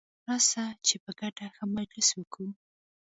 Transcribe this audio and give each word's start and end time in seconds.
راسه 0.27 0.63
چي 0.85 0.95
په 1.03 1.11
ګډه 1.19 1.45
ښه 1.55 1.65
مجلس 1.77 2.09
وکو. 2.15 2.45